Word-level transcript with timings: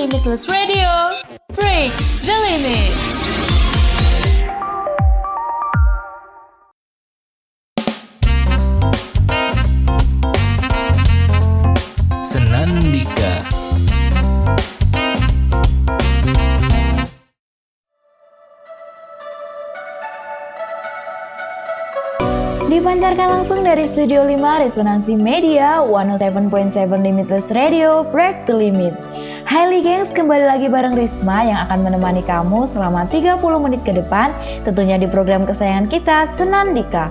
Limitless 0.00 0.48
Radio. 0.48 1.12
Break 1.52 1.92
the 2.24 2.32
limit. 2.32 2.88
Senandika. 12.24 13.44
Dipancarkan 22.72 23.28
langsung 23.28 23.60
dari 23.60 23.84
Studio 23.84 24.24
5 24.24 24.64
Resonansi 24.64 25.12
Media 25.12 25.84
107.7 25.84 26.88
Limitless 27.04 27.52
Radio 27.52 28.00
Break 28.08 28.48
the 28.48 28.56
Limit 28.56 29.09
Hai 29.48 29.80
gengs, 29.80 30.12
kembali 30.12 30.44
lagi 30.44 30.68
bareng 30.68 30.92
Risma 30.92 31.40
yang 31.40 31.64
akan 31.64 31.88
menemani 31.88 32.20
kamu 32.20 32.68
selama 32.68 33.08
30 33.08 33.40
menit 33.40 33.80
ke 33.88 33.96
depan 33.96 34.36
Tentunya 34.68 35.00
di 35.00 35.08
program 35.08 35.48
kesayangan 35.48 35.88
kita, 35.88 36.28
Senandika 36.28 37.08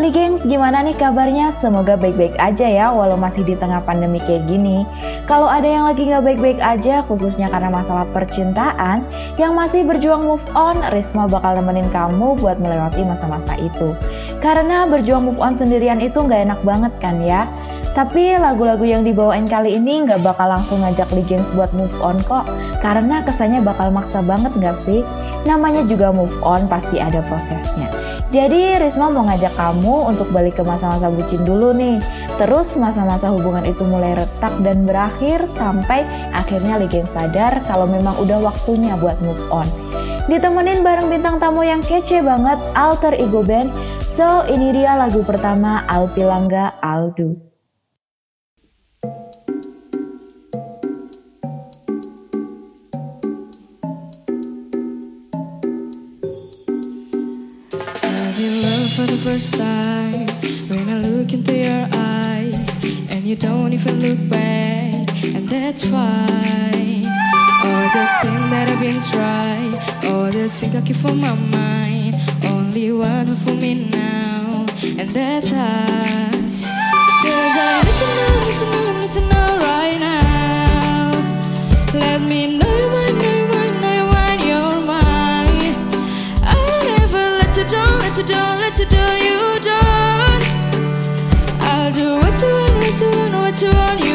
Li 0.00 0.08
gengs, 0.08 0.48
gimana 0.48 0.80
nih 0.80 0.96
kabarnya? 0.96 1.52
Semoga 1.52 2.00
baik-baik 2.00 2.32
aja 2.40 2.64
ya 2.64 2.88
walau 2.88 3.20
masih 3.20 3.44
di 3.44 3.52
tengah 3.60 3.84
pandemi 3.84 4.24
kayak 4.24 4.48
gini 4.48 4.88
Kalau 5.28 5.44
ada 5.44 5.68
yang 5.68 5.84
lagi 5.84 6.08
nggak 6.08 6.24
baik-baik 6.24 6.60
aja 6.64 7.04
khususnya 7.04 7.52
karena 7.52 7.68
masalah 7.68 8.08
percintaan 8.08 9.04
Yang 9.36 9.52
masih 9.52 9.80
berjuang 9.84 10.24
move 10.24 10.44
on, 10.56 10.80
Risma 10.96 11.28
bakal 11.28 11.60
nemenin 11.60 11.92
kamu 11.92 12.40
buat 12.40 12.56
melewati 12.56 13.04
masa-masa 13.04 13.52
itu 13.60 13.92
Karena 14.40 14.88
berjuang 14.88 15.28
move 15.28 15.40
on 15.44 15.60
sendirian 15.60 16.00
itu 16.00 16.24
nggak 16.24 16.48
enak 16.48 16.60
banget 16.64 16.92
kan 17.04 17.20
ya. 17.20 17.44
Tapi 17.96 18.36
lagu-lagu 18.36 18.84
yang 18.84 19.08
dibawain 19.08 19.48
kali 19.48 19.80
ini 19.80 20.04
nggak 20.04 20.20
bakal 20.20 20.52
langsung 20.52 20.84
ngajak 20.84 21.08
Ligens 21.16 21.56
buat 21.56 21.72
move 21.72 21.96
on 22.04 22.20
kok. 22.28 22.44
Karena 22.84 23.24
kesannya 23.24 23.64
bakal 23.64 23.88
maksa 23.88 24.20
banget 24.20 24.52
nggak 24.52 24.76
sih? 24.76 25.00
Namanya 25.48 25.80
juga 25.88 26.12
move 26.12 26.36
on 26.44 26.68
pasti 26.68 27.00
ada 27.00 27.24
prosesnya. 27.24 27.88
Jadi 28.28 28.76
Risma 28.76 29.08
mau 29.08 29.24
ngajak 29.24 29.56
kamu 29.56 30.12
untuk 30.12 30.28
balik 30.28 30.60
ke 30.60 30.62
masa-masa 30.62 31.08
bucin 31.08 31.40
dulu 31.48 31.72
nih. 31.72 31.96
Terus 32.36 32.76
masa-masa 32.76 33.32
hubungan 33.32 33.64
itu 33.64 33.80
mulai 33.80 34.12
retak 34.12 34.52
dan 34.60 34.84
berakhir 34.84 35.48
sampai 35.48 36.04
akhirnya 36.36 36.76
Ligens 36.76 37.16
sadar 37.16 37.64
kalau 37.64 37.88
memang 37.88 38.12
udah 38.20 38.44
waktunya 38.44 38.92
buat 39.00 39.16
move 39.24 39.40
on. 39.48 39.64
Ditemenin 40.28 40.84
bareng 40.84 41.08
bintang 41.08 41.40
tamu 41.40 41.64
yang 41.64 41.80
kece 41.80 42.20
banget, 42.20 42.60
Alter 42.76 43.16
Ego 43.16 43.40
Band. 43.40 43.72
So, 44.04 44.44
ini 44.44 44.74
dia 44.74 44.98
lagu 45.00 45.24
pertama 45.24 45.86
Alpilangga 45.88 46.76
Aldu. 46.84 47.55
For 58.96 59.02
the 59.02 59.18
first 59.18 59.52
time 59.52 60.26
when 60.70 60.88
I 60.88 60.96
look 61.06 61.30
into 61.34 61.54
your 61.54 61.86
eyes 61.92 62.82
and 63.10 63.24
you 63.24 63.36
don't 63.36 63.74
even 63.74 64.00
look 64.00 64.18
back, 64.30 64.94
and 65.34 65.46
that's 65.50 65.82
fine. 65.82 67.04
All 67.66 67.86
the 67.96 68.04
things 68.22 68.50
that 68.52 68.70
I've 68.72 68.80
been 68.80 69.00
trying, 69.12 69.74
all 70.10 70.30
the 70.30 70.48
things 70.48 70.74
I 70.74 70.80
keep 70.80 71.04
on 71.04 71.20
my 71.20 71.34
mind, 71.34 72.14
only 72.46 72.90
one 72.90 73.32
for 73.44 73.52
me 73.52 73.86
now, 73.90 74.64
and 74.82 75.10
that's 75.12 75.46
us. 75.46 76.54
Cause 77.20 77.56
I 77.64 77.82
need 77.84 77.98
to 78.00 78.06
know, 78.16 78.30
need 78.46 78.58
to 78.60 78.66
know, 78.72 79.00
need 79.00 79.12
to 79.12 79.20
know 79.20 79.48
right 79.68 79.98
now. 80.00 81.10
Let 81.92 82.22
me 82.22 82.56
know 82.58 82.65
let 88.16 88.28
you 88.28 88.34
down, 88.34 88.60
let 88.60 88.78
you 88.78 88.86
down, 88.86 89.18
you 89.24 89.60
down. 89.60 90.42
I'll 91.60 91.92
do 91.92 92.16
what 92.16 92.40
you 92.40 92.48
want, 92.48 92.74
what 92.76 93.00
you 93.00 93.10
want, 93.10 93.34
what 93.44 93.60
you 93.60 93.68
want. 93.68 94.05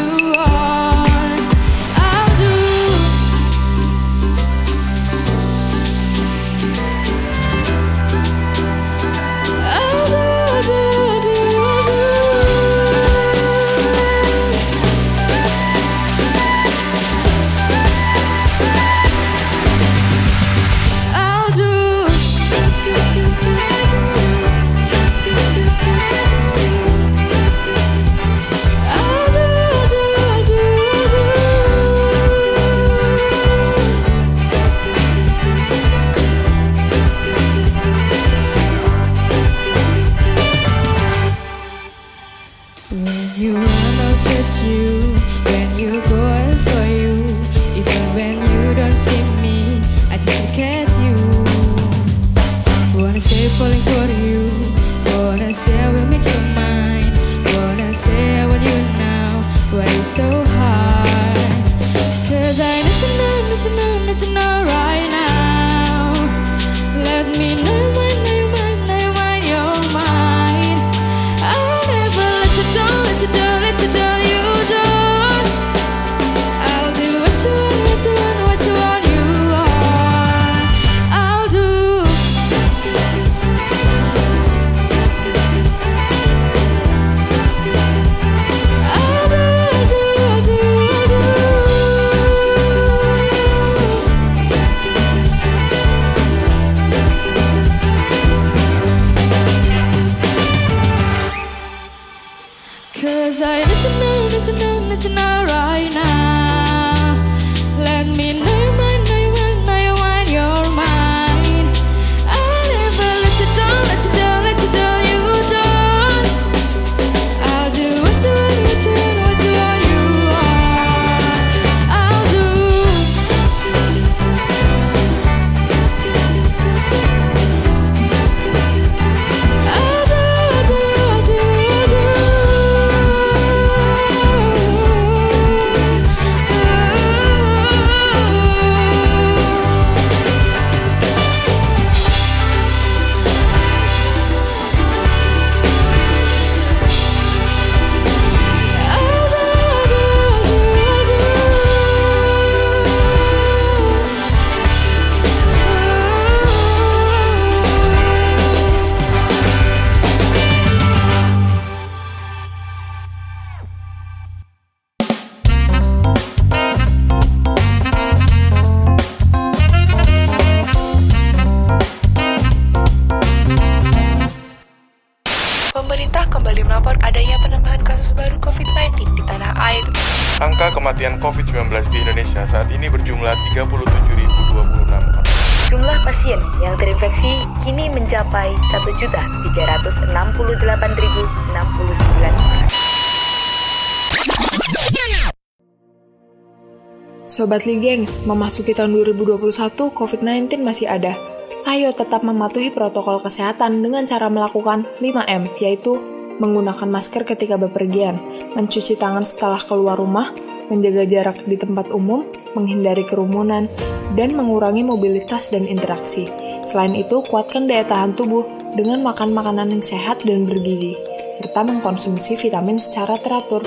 Sobat 197.42 197.66
Li 197.66 197.82
Gengs, 197.82 198.22
memasuki 198.30 198.70
tahun 198.70 198.94
2021, 199.02 199.50
COVID-19 199.74 200.62
masih 200.62 200.86
ada. 200.86 201.18
Ayo 201.66 201.90
tetap 201.90 202.22
mematuhi 202.22 202.70
protokol 202.70 203.18
kesehatan 203.18 203.82
dengan 203.82 204.06
cara 204.06 204.30
melakukan 204.30 204.86
5M, 205.02 205.50
yaitu 205.58 205.98
menggunakan 206.38 206.86
masker 206.86 207.26
ketika 207.26 207.58
bepergian, 207.58 208.22
mencuci 208.54 208.94
tangan 208.94 209.26
setelah 209.26 209.58
keluar 209.58 209.98
rumah, 209.98 210.30
menjaga 210.70 211.02
jarak 211.10 211.42
di 211.50 211.58
tempat 211.58 211.90
umum, 211.90 212.30
menghindari 212.54 213.10
kerumunan, 213.10 213.66
dan 214.14 214.38
mengurangi 214.38 214.86
mobilitas 214.86 215.50
dan 215.50 215.66
interaksi. 215.66 216.30
Selain 216.70 216.94
itu, 216.94 217.26
kuatkan 217.26 217.66
daya 217.66 217.90
tahan 217.90 218.14
tubuh 218.14 218.46
dengan 218.78 219.02
makan 219.02 219.34
makanan 219.34 219.74
yang 219.74 219.82
sehat 219.82 220.22
dan 220.22 220.46
bergizi, 220.46 220.94
serta 221.42 221.66
mengkonsumsi 221.66 222.38
vitamin 222.38 222.78
secara 222.78 223.18
teratur. 223.18 223.66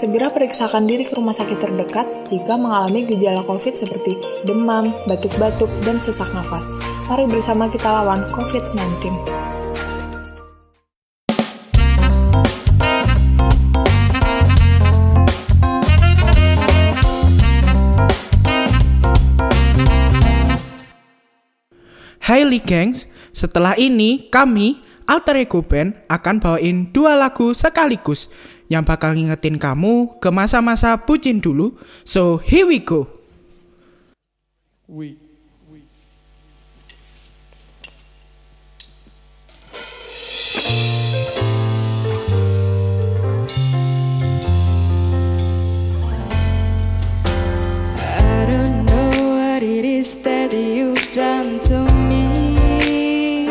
Segera 0.00 0.32
periksakan 0.32 0.88
diri 0.88 1.04
ke 1.04 1.12
rumah 1.12 1.36
sakit 1.36 1.60
terdekat 1.60 2.08
jika 2.32 2.56
mengalami 2.56 3.04
gejala 3.04 3.44
COVID 3.44 3.76
seperti 3.76 4.16
demam, 4.48 4.96
batuk-batuk, 5.04 5.68
dan 5.84 6.00
sesak 6.00 6.32
nafas. 6.32 6.72
Mari 7.04 7.28
bersama 7.28 7.68
kita 7.68 7.84
lawan 7.84 8.24
COVID-19. 8.32 9.12
Hai 22.24 22.48
Lee 22.48 22.64
Gangs, 22.64 23.04
setelah 23.36 23.76
ini 23.76 24.32
kami, 24.32 24.80
Alter 25.04 25.44
Ego 25.44 25.60
Band, 25.60 25.92
akan 26.08 26.40
bawain 26.40 26.88
dua 26.88 27.20
lagu 27.20 27.52
sekaligus 27.52 28.32
yang 28.70 28.86
bakal 28.86 29.18
ngingetin 29.18 29.58
kamu 29.58 30.22
ke 30.22 30.30
masa-masa 30.30 30.94
bucin 30.94 31.42
dulu. 31.42 31.74
So, 32.06 32.38
here 32.38 32.70
we 32.70 32.78
go. 32.78 33.10
We. 34.86 35.18
I 48.22 48.46
don't 48.46 48.86
know 48.86 49.10
what 49.34 49.66
it 49.66 49.82
is 49.82 50.14
that 50.22 50.54
you've 50.54 51.02
done 51.10 51.58
to 51.66 51.90
me, 52.06 53.50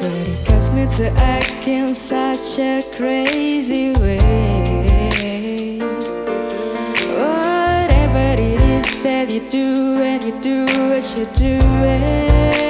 but 0.00 0.16
it 0.16 0.38
caused 0.48 0.72
me 0.72 0.88
to 0.96 1.12
act 1.20 1.59
in 1.70 1.94
such 1.94 2.58
a 2.58 2.82
crazy 2.96 3.92
way. 3.92 5.78
Whatever 7.16 8.42
it 8.42 8.60
is 8.60 9.02
that 9.04 9.30
you 9.30 9.40
do, 9.48 9.98
and 10.02 10.22
you 10.24 10.40
do 10.40 10.64
what 10.88 11.04
you're 11.16 11.32
doing, 11.34 12.02
eh? 12.02 12.69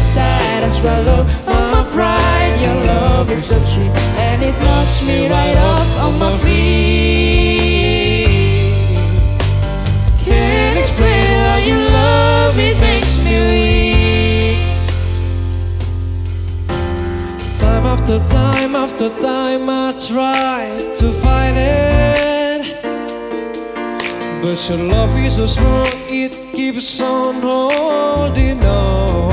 is 3.31 3.45
so 3.45 3.57
sweet, 3.59 3.91
and 4.19 4.43
it 4.43 4.55
knocks 4.61 5.01
me 5.03 5.29
right 5.29 5.57
off 5.57 5.99
on 5.99 6.19
my 6.19 6.37
feet. 6.39 7.47
Can't 10.25 10.77
explain 10.77 11.25
how 11.39 11.57
your 11.69 11.83
love 11.99 12.59
it 12.59 12.77
makes 12.81 13.13
me 13.23 13.35
weak. 13.49 14.57
Time 17.59 17.85
after 17.85 18.19
time 18.27 18.75
after 18.75 19.09
time 19.21 19.69
I 19.69 19.91
try 20.07 20.77
to 20.97 21.13
fight 21.21 21.55
it 21.55 22.63
But 24.41 24.57
your 24.67 24.79
love 24.89 25.17
is 25.17 25.35
so 25.35 25.47
strong 25.47 25.87
it 26.09 26.33
keeps 26.53 26.99
on 26.99 27.41
holding 27.41 28.63
on 28.65 29.31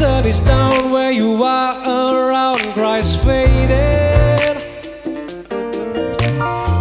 Resistance 0.00 0.38
is 0.38 0.46
down 0.46 0.90
where 0.90 1.12
you 1.12 1.44
are 1.44 1.76
around 1.86 2.56
Christ 2.72 3.22
faded. 3.22 4.56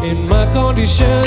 In 0.07 0.29
my 0.29 0.49
condition 0.53 1.25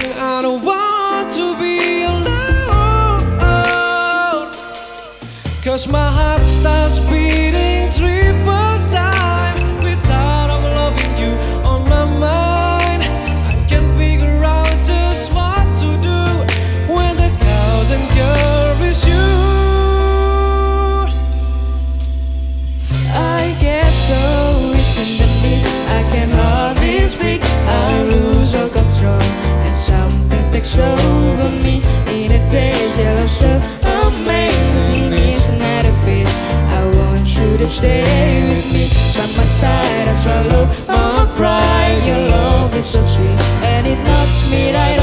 swallow 40.23 40.67
my 40.87 41.27
pride. 41.37 42.03
Your 42.07 42.23
love 42.29 42.75
is 42.75 42.87
so 42.87 43.03
sweet, 43.03 43.41
and 43.73 43.87
it 43.87 43.99
knocks 44.07 44.51
me 44.51 44.73
right 44.75 45.02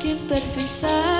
meski 0.00 0.16
tersisa. 0.28 1.19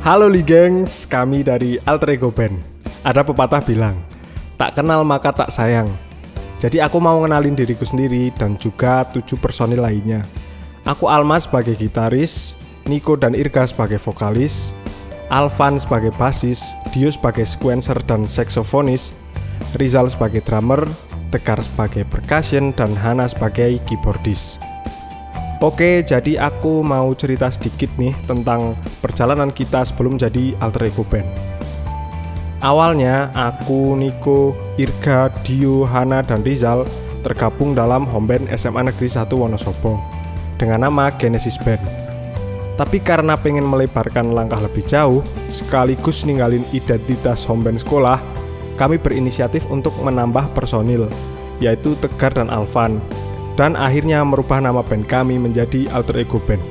Halo 0.00 0.32
Li 0.32 0.40
gengs, 0.40 1.04
kami 1.04 1.44
dari 1.44 1.76
Alter 1.84 2.16
Ego 2.16 2.32
Band. 2.32 2.56
Ada 3.04 3.20
pepatah 3.20 3.60
bilang, 3.60 4.00
tak 4.56 4.72
kenal 4.72 5.04
maka 5.04 5.28
tak 5.28 5.52
sayang. 5.52 5.92
Jadi 6.56 6.80
aku 6.80 6.96
mau 6.96 7.20
ngenalin 7.20 7.52
diriku 7.52 7.84
sendiri 7.84 8.32
dan 8.32 8.56
juga 8.56 9.04
tujuh 9.12 9.36
personil 9.36 9.84
lainnya. 9.84 10.24
Aku 10.88 11.04
Alma 11.04 11.36
sebagai 11.36 11.76
gitaris, 11.76 12.56
Niko 12.88 13.12
dan 13.12 13.36
Irga 13.36 13.68
sebagai 13.68 14.00
vokalis, 14.00 14.72
Alvan 15.28 15.76
sebagai 15.76 16.16
basis, 16.16 16.64
Dio 16.96 17.12
sebagai 17.12 17.44
sequencer 17.44 18.00
dan 18.08 18.24
seksofonis, 18.24 19.12
Rizal 19.76 20.08
sebagai 20.08 20.40
drummer, 20.40 20.80
Tegar 21.28 21.60
sebagai 21.60 22.08
percussion, 22.08 22.72
dan 22.72 22.96
Hana 22.96 23.28
sebagai 23.28 23.76
keyboardis. 23.84 24.56
Oke, 25.60 26.00
jadi 26.00 26.40
aku 26.40 26.80
mau 26.80 27.12
cerita 27.12 27.52
sedikit 27.52 27.92
nih 28.00 28.16
tentang 28.24 28.80
perjalanan 29.04 29.52
kita 29.52 29.84
sebelum 29.84 30.16
jadi 30.16 30.56
alter 30.56 30.88
ego 30.88 31.04
band. 31.04 31.28
Awalnya, 32.64 33.28
aku, 33.36 33.92
Niko, 33.92 34.56
Irga, 34.80 35.28
Dio, 35.44 35.84
Hana, 35.84 36.24
dan 36.24 36.40
Rizal 36.40 36.88
tergabung 37.20 37.76
dalam 37.76 38.08
home 38.08 38.24
band 38.24 38.44
SMA 38.56 38.88
Negeri 38.88 39.12
1 39.12 39.28
Wonosobo 39.36 40.00
dengan 40.56 40.88
nama 40.88 41.12
Genesis 41.12 41.60
Band. 41.60 41.84
Tapi 42.80 42.96
karena 42.96 43.36
pengen 43.36 43.68
melebarkan 43.68 44.32
langkah 44.32 44.64
lebih 44.64 44.88
jauh, 44.88 45.20
sekaligus 45.52 46.24
ninggalin 46.24 46.64
identitas 46.72 47.44
home 47.44 47.68
band 47.68 47.84
sekolah, 47.84 48.16
kami 48.80 48.96
berinisiatif 48.96 49.68
untuk 49.68 49.92
menambah 50.00 50.56
personil, 50.56 51.04
yaitu 51.60 51.92
Tegar 52.00 52.32
dan 52.32 52.48
Alvan, 52.48 52.96
dan 53.58 53.74
akhirnya 53.78 54.22
merubah 54.22 54.62
nama 54.62 54.82
band 54.82 55.06
kami 55.06 55.38
menjadi 55.38 55.90
Alter 55.90 56.22
Ego 56.22 56.38
Band. 56.44 56.62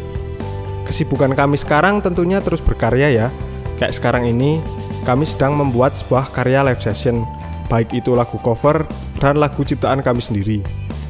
Kesibukan 0.89 1.38
kami 1.38 1.60
sekarang 1.60 2.02
tentunya 2.02 2.42
terus 2.42 2.63
berkarya 2.63 3.13
ya, 3.13 3.28
kayak 3.78 3.94
sekarang 3.94 4.26
ini 4.26 4.58
kami 5.06 5.24
sedang 5.24 5.54
membuat 5.54 5.94
sebuah 5.94 6.34
karya 6.34 6.65
live 6.65 6.82
session, 6.82 7.24
baik 7.70 7.94
itu 7.94 8.18
lagu 8.18 8.42
cover 8.42 8.84
dan 9.22 9.38
lagu 9.38 9.62
ciptaan 9.62 10.02
kami 10.02 10.20
sendiri. 10.20 10.60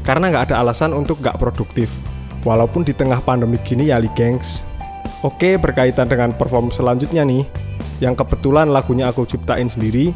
Karena 0.04 0.30
nggak 0.30 0.52
ada 0.52 0.62
alasan 0.62 0.92
untuk 0.92 1.24
nggak 1.24 1.40
produktif, 1.40 1.96
walaupun 2.44 2.84
di 2.84 2.92
tengah 2.92 3.24
pandemi 3.24 3.56
gini 3.64 3.88
ya 3.90 4.02
li 4.02 4.12
gengs. 4.14 4.68
Oke, 5.24 5.60
berkaitan 5.60 6.08
dengan 6.08 6.32
perform 6.32 6.72
selanjutnya 6.72 7.24
nih, 7.28 7.44
yang 8.00 8.16
kebetulan 8.16 8.72
lagunya 8.72 9.12
aku 9.12 9.28
ciptain 9.28 9.68
sendiri, 9.68 10.16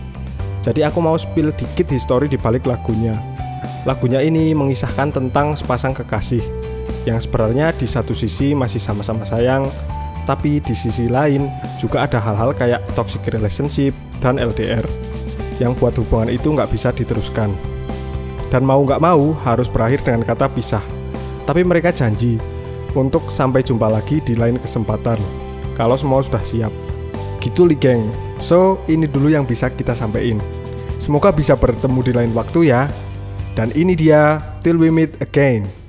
jadi 0.64 0.88
aku 0.88 1.04
mau 1.04 1.20
spill 1.20 1.52
dikit 1.56 1.92
histori 1.92 2.32
di 2.32 2.40
balik 2.40 2.64
lagunya. 2.64 3.33
Lagunya 3.84 4.24
ini 4.24 4.56
mengisahkan 4.56 5.12
tentang 5.12 5.60
sepasang 5.60 5.92
kekasih 5.92 6.44
yang 7.04 7.20
sebenarnya 7.20 7.76
di 7.76 7.84
satu 7.84 8.16
sisi 8.16 8.56
masih 8.56 8.80
sama-sama 8.80 9.28
sayang, 9.28 9.68
tapi 10.24 10.64
di 10.64 10.72
sisi 10.72 11.12
lain 11.12 11.52
juga 11.80 12.08
ada 12.08 12.20
hal-hal 12.20 12.56
kayak 12.56 12.80
toxic 12.96 13.24
relationship 13.28 13.92
dan 14.24 14.40
LDR 14.40 14.88
yang 15.60 15.76
buat 15.76 15.94
hubungan 16.00 16.32
itu 16.32 16.48
nggak 16.56 16.72
bisa 16.72 16.96
diteruskan. 16.96 17.52
Dan 18.48 18.64
mau 18.64 18.80
nggak 18.86 19.02
mau 19.02 19.34
harus 19.44 19.68
berakhir 19.68 20.06
dengan 20.06 20.24
kata 20.24 20.48
pisah. 20.48 20.84
Tapi 21.44 21.66
mereka 21.66 21.92
janji 21.92 22.40
untuk 22.94 23.28
sampai 23.28 23.66
jumpa 23.66 23.90
lagi 23.90 24.22
di 24.24 24.38
lain 24.38 24.56
kesempatan 24.62 25.18
kalau 25.76 25.98
semua 25.98 26.22
sudah 26.22 26.42
siap. 26.42 26.72
Gitu 27.42 27.68
li 27.68 27.76
geng. 27.76 28.08
So, 28.40 28.80
ini 28.88 29.10
dulu 29.10 29.28
yang 29.34 29.44
bisa 29.44 29.68
kita 29.68 29.92
sampaikan. 29.92 30.40
Semoga 31.02 31.36
bisa 31.36 31.60
bertemu 31.60 32.00
di 32.00 32.14
lain 32.16 32.32
waktu 32.32 32.72
ya. 32.72 32.88
Dan 33.54 33.70
ini 33.78 33.94
dia 33.94 34.42
Till 34.66 34.82
We 34.82 34.90
Meet 34.90 35.22
Again. 35.22 35.83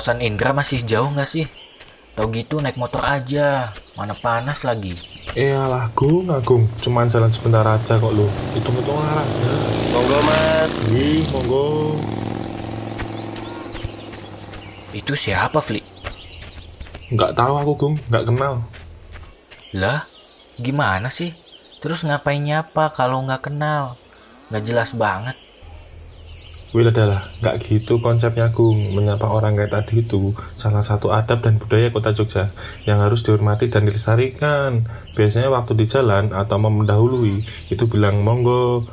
Kosan 0.00 0.24
Indra 0.24 0.56
masih 0.56 0.80
jauh 0.80 1.12
nggak 1.12 1.28
sih? 1.28 1.44
Tau 2.16 2.32
gitu 2.32 2.56
naik 2.56 2.80
motor 2.80 3.04
aja, 3.04 3.68
mana 4.00 4.16
panas 4.16 4.64
lagi. 4.64 4.96
Iyalah, 5.36 5.92
Gung, 5.92 6.32
Agung. 6.32 6.64
Cuman 6.80 7.04
jalan 7.04 7.28
sebentar 7.28 7.60
aja 7.68 8.00
kok 8.00 8.08
lu. 8.08 8.24
Hitung-hitung 8.56 8.96
arah. 8.96 9.28
Monggo 9.92 10.18
mas. 10.24 10.72
Ih, 10.88 11.20
monggo. 11.28 12.00
Itu 14.96 15.12
siapa, 15.12 15.60
Fli? 15.60 15.84
Nggak 17.12 17.36
tahu 17.36 17.60
aku, 17.60 17.72
Gung. 17.76 17.94
Nggak 18.08 18.24
kenal. 18.32 18.64
Lah, 19.76 20.08
gimana 20.56 21.12
sih? 21.12 21.36
Terus 21.84 22.08
ngapain 22.08 22.40
nyapa 22.40 22.88
kalau 22.96 23.20
nggak 23.28 23.52
kenal? 23.52 24.00
Nggak 24.48 24.64
jelas 24.64 24.96
banget. 24.96 25.36
Wih 26.70 26.86
adalah, 26.86 27.26
nggak 27.42 27.66
gitu 27.66 27.98
konsepnya 27.98 28.54
Gung. 28.54 28.94
Menyapa 28.94 29.26
orang 29.26 29.58
kayak 29.58 29.74
tadi 29.74 30.06
itu 30.06 30.38
salah 30.54 30.86
satu 30.86 31.10
adab 31.10 31.42
dan 31.42 31.58
budaya 31.58 31.90
kota 31.90 32.14
Jogja 32.14 32.54
yang 32.86 33.02
harus 33.02 33.26
dihormati 33.26 33.66
dan 33.66 33.90
dilestarikan. 33.90 34.86
Biasanya 35.18 35.50
waktu 35.50 35.74
di 35.74 35.90
jalan 35.90 36.30
atau 36.30 36.62
mau 36.62 36.70
mendahului 36.70 37.42
itu 37.74 37.84
bilang 37.90 38.22
monggo. 38.22 38.86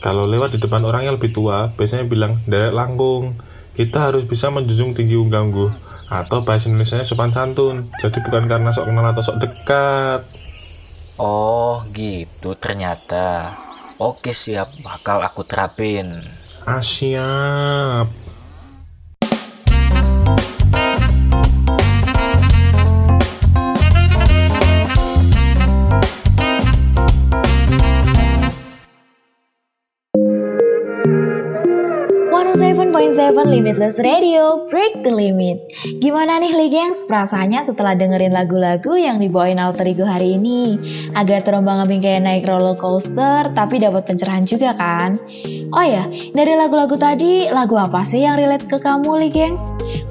Kalau 0.00 0.24
lewat 0.24 0.56
di 0.56 0.58
depan 0.62 0.88
orang 0.88 1.04
yang 1.04 1.20
lebih 1.20 1.36
tua, 1.36 1.68
biasanya 1.76 2.08
bilang 2.08 2.40
derek 2.48 2.72
langkung. 2.72 3.36
Kita 3.76 4.08
harus 4.08 4.24
bisa 4.24 4.48
menjunjung 4.48 4.96
tinggi 4.96 5.20
ungganggu 5.20 5.68
atau 6.08 6.40
bahasa 6.40 6.72
Indonesia 6.72 7.04
sopan 7.04 7.36
santun. 7.36 7.92
Jadi 8.00 8.24
bukan 8.24 8.48
karena 8.48 8.72
sok 8.72 8.88
kenal 8.88 9.12
atau 9.12 9.20
sok 9.20 9.36
dekat. 9.44 10.24
Oh, 11.20 11.84
gitu 11.92 12.56
ternyata. 12.56 13.52
Oke, 14.00 14.32
siap. 14.32 14.72
Bakal 14.80 15.20
aku 15.20 15.44
terapin. 15.44 16.37
Siap. 16.76 18.27
Limitless 33.46 34.02
Radio 34.02 34.66
Break 34.66 35.06
the 35.06 35.12
Limit. 35.14 35.70
Gimana 36.02 36.42
nih 36.42 36.56
Li 36.56 36.68
Gengs 36.72 37.06
perasaannya 37.06 37.62
setelah 37.62 37.94
dengerin 37.94 38.34
lagu-lagu 38.34 38.98
yang 38.98 39.22
dibawain 39.22 39.62
Alter 39.62 39.86
Ego 39.86 40.02
hari 40.02 40.40
ini? 40.40 40.74
Agak 41.14 41.46
terombang 41.46 41.84
ambing 41.84 42.02
kayak 42.02 42.26
naik 42.26 42.48
roller 42.48 42.74
coaster 42.74 43.52
tapi 43.54 43.78
dapat 43.78 44.08
pencerahan 44.08 44.42
juga 44.42 44.74
kan? 44.74 45.20
Oh 45.70 45.84
ya, 45.84 46.08
dari 46.34 46.58
lagu-lagu 46.58 46.98
tadi 46.98 47.46
lagu 47.52 47.78
apa 47.78 48.02
sih 48.02 48.24
yang 48.24 48.40
relate 48.40 48.66
ke 48.66 48.80
kamu 48.80 49.26
Li 49.26 49.30
Gengs? 49.30 49.62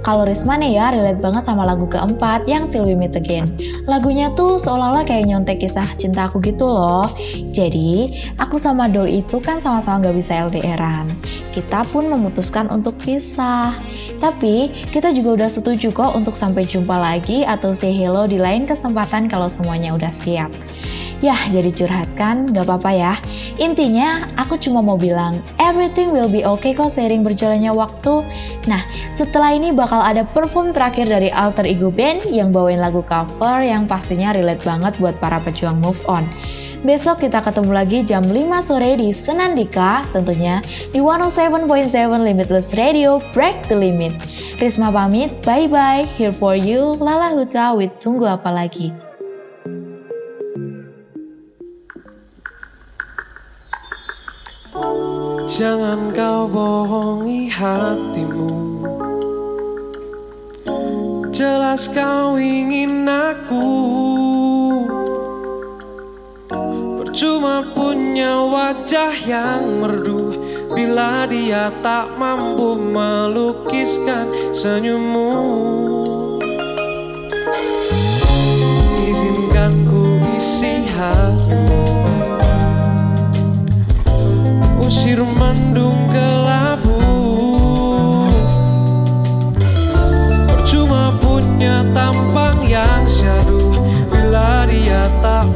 Kalau 0.06 0.24
Risma 0.24 0.56
nih 0.56 0.78
ya 0.78 0.94
relate 0.94 1.20
banget 1.20 1.44
sama 1.50 1.66
lagu 1.66 1.90
keempat 1.90 2.46
yang 2.46 2.70
Till 2.70 2.86
We 2.86 2.94
Meet 2.94 3.18
Again 3.18 3.48
Lagunya 3.90 4.32
tuh 4.38 4.56
seolah-olah 4.62 5.04
kayak 5.04 5.28
nyontek 5.28 5.62
kisah 5.64 5.90
cinta 5.98 6.30
aku 6.30 6.40
gitu 6.42 6.70
loh 6.70 7.06
Jadi 7.52 8.14
aku 8.38 8.62
sama 8.62 8.88
Doi 8.88 9.26
itu 9.26 9.42
kan 9.42 9.58
sama-sama 9.60 10.08
gak 10.08 10.16
bisa 10.16 10.48
LDRan 10.48 11.12
Kita 11.58 11.82
pun 11.90 12.06
memutuskan 12.06 12.70
untuk 12.70 12.94
pisah. 13.02 13.74
Tapi 14.22 14.70
kita 14.94 15.10
juga 15.10 15.42
udah 15.42 15.50
setuju 15.50 15.90
kok 15.90 16.14
untuk 16.14 16.38
sampai 16.38 16.62
jumpa 16.62 16.94
lagi 16.94 17.42
atau 17.46 17.74
say 17.74 17.94
hello 17.98 18.30
di 18.30 18.38
lain 18.38 18.70
kesempatan 18.70 19.26
kalau 19.26 19.50
semuanya 19.50 19.90
udah 19.98 20.14
siap. 20.14 20.54
Yah, 21.18 21.50
jadi 21.50 21.74
curhat 21.74 22.06
kan? 22.14 22.46
Gak 22.54 22.70
apa-apa 22.70 22.94
ya. 22.94 23.14
Intinya, 23.58 24.30
aku 24.38 24.54
cuma 24.62 24.86
mau 24.86 25.02
bilang, 25.02 25.42
everything 25.58 26.14
will 26.14 26.30
be 26.30 26.46
okay 26.46 26.78
kok 26.78 26.94
seiring 26.94 27.26
berjalannya 27.26 27.74
waktu. 27.74 28.22
Nah, 28.70 28.86
setelah 29.18 29.58
ini 29.58 29.74
bakal 29.74 29.98
ada 29.98 30.22
perform 30.22 30.70
terakhir 30.70 31.10
dari 31.10 31.34
Alter 31.34 31.66
Ego 31.66 31.90
Band 31.90 32.22
yang 32.30 32.54
bawain 32.54 32.78
lagu 32.78 33.02
cover 33.02 33.66
yang 33.66 33.90
pastinya 33.90 34.30
relate 34.30 34.62
banget 34.62 34.94
buat 35.02 35.18
para 35.18 35.42
pejuang 35.42 35.82
move 35.82 35.98
on. 36.06 36.30
Besok 36.86 37.26
kita 37.26 37.42
ketemu 37.42 37.72
lagi 37.74 38.06
jam 38.06 38.22
5 38.22 38.38
sore 38.62 39.02
di 39.02 39.10
Senandika 39.10 40.06
tentunya 40.14 40.62
di 40.94 41.02
107.7 41.02 41.66
Limitless 42.14 42.78
Radio 42.78 43.18
Break 43.34 43.66
the 43.66 43.74
Limit. 43.74 44.14
Risma 44.62 44.94
pamit, 44.94 45.34
bye-bye. 45.42 46.06
Here 46.14 46.30
for 46.30 46.54
you, 46.54 46.94
Lala 47.02 47.34
Huta 47.34 47.74
with 47.74 47.98
Tunggu 47.98 48.30
Apa 48.30 48.54
Lagi. 48.54 49.07
Jangan 55.48 56.12
kau 56.12 56.44
bohongi 56.44 57.48
hatimu. 57.48 58.84
Jelas 61.32 61.88
kau 61.88 62.36
ingin 62.36 63.08
aku. 63.08 63.72
Cuma 67.16 67.64
punya 67.72 68.44
wajah 68.44 69.16
yang 69.24 69.88
merdu. 69.88 70.36
Bila 70.76 71.24
dia 71.32 71.72
tak 71.80 72.20
mampu 72.20 72.76
melukiskan 72.76 74.52
senyummu. 74.52 75.32
Izinkan 79.00 79.72
ku 79.88 80.20
isi 80.36 80.84
hatimu 80.92 81.37
Usir 84.98 85.22
mendung 85.22 86.10
kelabu 86.10 86.98
Percuma 90.50 91.14
punya 91.22 91.86
tampang 91.94 92.66
yang 92.66 93.06
syadu. 93.06 93.78
Bila 94.10 94.66
dia 94.66 95.06
tak 95.22 95.54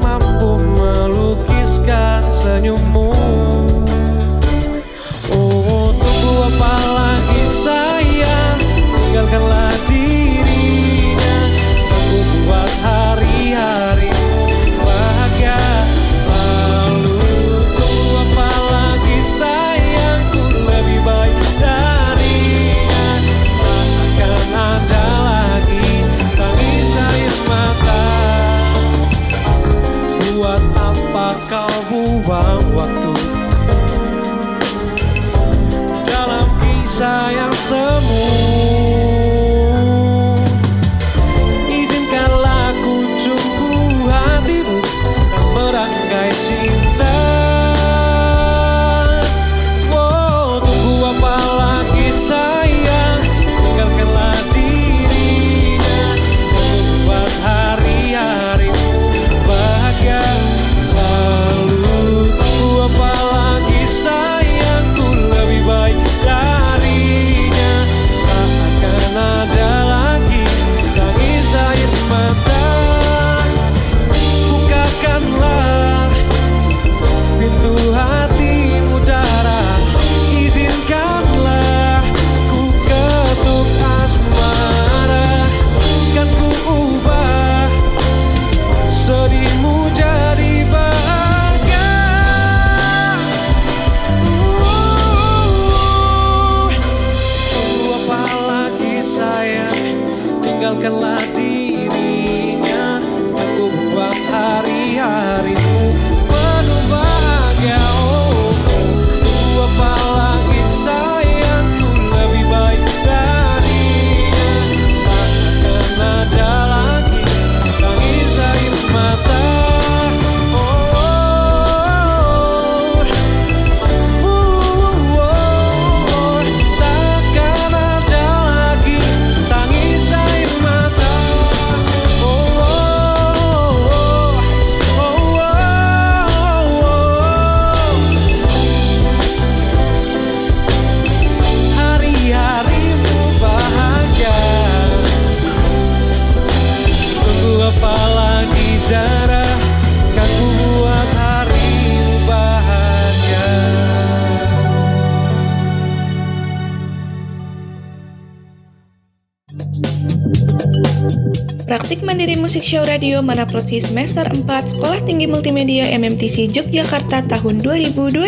Musik 162.51 162.67
Show 162.67 162.83
Radio 162.83 163.23
Manaprodi 163.23 163.79
semester 163.79 164.27
4 164.27 164.43
Sekolah 164.43 164.99
Tinggi 165.07 165.23
Multimedia 165.23 165.87
MMTC 165.95 166.51
Yogyakarta 166.51 167.23
tahun 167.23 167.63
2021. 167.63 168.27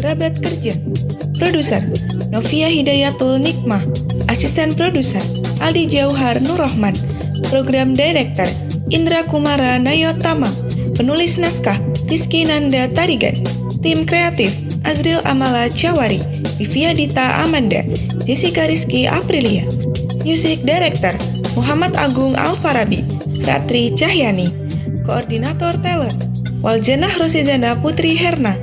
Kerabat 0.00 0.40
kerja. 0.40 0.72
Produser 1.36 1.84
Novia 2.32 2.72
Hidayatul 2.72 3.36
Nikmah. 3.36 3.84
Asisten 4.32 4.72
produser 4.72 5.20
Aldi 5.60 5.92
Jauhar 5.92 6.40
Nurrohman. 6.40 6.96
Program 7.52 7.92
Director 7.92 8.48
Indra 8.88 9.28
Kumara 9.28 9.76
Nayotama. 9.76 10.48
Penulis 10.96 11.36
naskah 11.36 11.76
Rizky 12.08 12.48
Nanda 12.48 12.88
Tarigan. 12.96 13.36
Tim 13.84 14.08
kreatif 14.08 14.56
Azril 14.88 15.20
Amala 15.28 15.68
Jawari. 15.68 16.16
Vivia 16.56 16.96
Dita 16.96 17.44
Amanda. 17.44 17.84
Jessica 18.24 18.64
Rizky 18.64 19.04
Aprilia. 19.04 19.68
Music 20.24 20.64
Director 20.64 21.12
Muhammad 21.54 21.92
Agung 22.00 22.34
Alfarabi, 22.34 23.04
Ratri 23.44 23.92
Cahyani, 23.92 24.50
Koordinator 25.04 25.76
Talent, 25.84 26.18
Waljanah 26.64 27.12
Rosizana 27.20 27.76
Putri 27.78 28.16
Herna, 28.16 28.56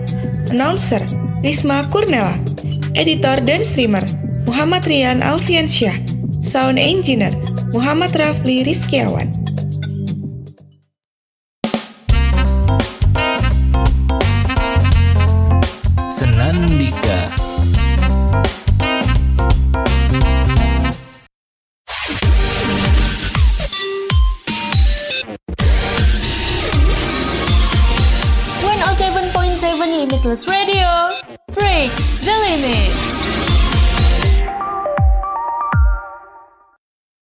Announcer, 0.49 1.05
Risma 1.45 1.85
Kurnela, 1.93 2.35
Editor 2.97 3.45
dan 3.45 3.61
Streamer, 3.63 4.03
Muhammad 4.49 4.83
Rian 4.89 5.21
Alfiansyah, 5.21 5.95
Sound 6.41 6.81
Engineer, 6.81 7.31
Muhammad 7.71 8.11
Rafli 8.17 8.65
Rizkiawan. 8.65 9.38